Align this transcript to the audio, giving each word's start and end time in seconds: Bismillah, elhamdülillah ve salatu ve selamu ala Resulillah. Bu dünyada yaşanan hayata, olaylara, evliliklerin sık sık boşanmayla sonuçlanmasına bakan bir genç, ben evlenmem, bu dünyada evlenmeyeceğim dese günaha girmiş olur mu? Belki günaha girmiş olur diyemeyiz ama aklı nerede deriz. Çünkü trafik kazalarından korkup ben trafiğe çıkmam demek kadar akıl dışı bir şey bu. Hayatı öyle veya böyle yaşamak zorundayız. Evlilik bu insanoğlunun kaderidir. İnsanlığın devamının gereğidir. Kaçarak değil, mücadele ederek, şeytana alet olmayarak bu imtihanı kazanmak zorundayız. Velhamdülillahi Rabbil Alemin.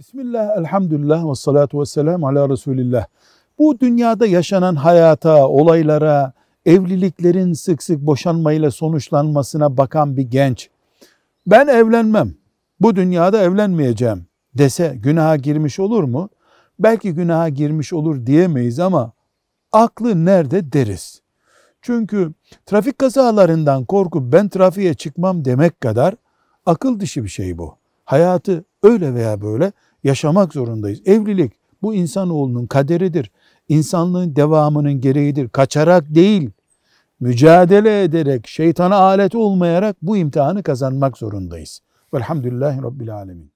Bismillah, 0.00 0.56
elhamdülillah 0.58 1.30
ve 1.30 1.34
salatu 1.34 1.80
ve 1.80 1.86
selamu 1.86 2.28
ala 2.28 2.48
Resulillah. 2.48 3.06
Bu 3.58 3.80
dünyada 3.80 4.26
yaşanan 4.26 4.74
hayata, 4.74 5.48
olaylara, 5.48 6.32
evliliklerin 6.66 7.52
sık 7.52 7.82
sık 7.82 8.00
boşanmayla 8.00 8.70
sonuçlanmasına 8.70 9.76
bakan 9.76 10.16
bir 10.16 10.22
genç, 10.22 10.70
ben 11.46 11.66
evlenmem, 11.66 12.34
bu 12.80 12.96
dünyada 12.96 13.42
evlenmeyeceğim 13.42 14.26
dese 14.54 14.96
günaha 15.02 15.42
girmiş 15.42 15.78
olur 15.78 16.04
mu? 16.04 16.28
Belki 16.78 17.14
günaha 17.14 17.54
girmiş 17.54 17.92
olur 17.92 18.26
diyemeyiz 18.26 18.78
ama 18.78 19.12
aklı 19.72 20.24
nerede 20.24 20.72
deriz. 20.72 21.22
Çünkü 21.82 22.32
trafik 22.66 22.98
kazalarından 22.98 23.84
korkup 23.84 24.32
ben 24.32 24.48
trafiğe 24.48 24.94
çıkmam 24.94 25.44
demek 25.44 25.80
kadar 25.80 26.14
akıl 26.66 27.00
dışı 27.00 27.24
bir 27.24 27.28
şey 27.28 27.58
bu. 27.58 27.76
Hayatı 28.04 28.64
öyle 28.82 29.14
veya 29.14 29.40
böyle 29.40 29.72
yaşamak 30.04 30.52
zorundayız. 30.52 31.00
Evlilik 31.04 31.52
bu 31.82 31.94
insanoğlunun 31.94 32.66
kaderidir. 32.66 33.30
İnsanlığın 33.68 34.36
devamının 34.36 35.00
gereğidir. 35.00 35.48
Kaçarak 35.48 36.04
değil, 36.14 36.50
mücadele 37.20 38.02
ederek, 38.02 38.46
şeytana 38.46 38.96
alet 38.96 39.34
olmayarak 39.34 39.96
bu 40.02 40.16
imtihanı 40.16 40.62
kazanmak 40.62 41.18
zorundayız. 41.18 41.80
Velhamdülillahi 42.14 42.82
Rabbil 42.82 43.14
Alemin. 43.14 43.52